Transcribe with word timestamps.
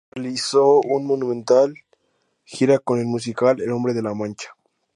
Realizó 0.09 0.81
una 0.83 1.05
monumental 1.05 1.75
gira 2.43 2.79
con 2.79 2.97
el 2.97 3.05
musical, 3.05 3.61
"El 3.61 3.71
hombre 3.71 3.93
de 3.93 4.01
La 4.01 4.15
Mancha". 4.15 4.49